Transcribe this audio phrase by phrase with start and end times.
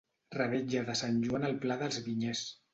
[0.37, 2.45] Revetlla de Sant Joan al Pla dels Vinyers.